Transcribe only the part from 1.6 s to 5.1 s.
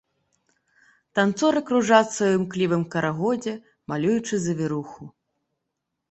кружацца ў імклівым карагодзе, малюючы завіруху.